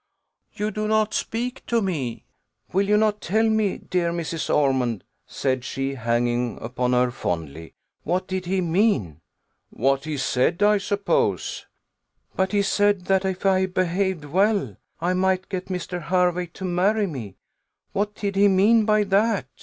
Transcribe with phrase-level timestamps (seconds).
[0.53, 2.25] "You do not speak to me!
[2.73, 4.51] Will you not tell me, dear Mrs.
[4.51, 9.21] Ormond," said she, hanging upon her fondly, "what did he mean?"
[9.69, 11.67] "What he said, I suppose."
[12.35, 16.01] "But he said, that if I behaved well, I might get Mr.
[16.01, 17.35] Hervey to marry me.
[17.93, 19.45] What did he mean by that?"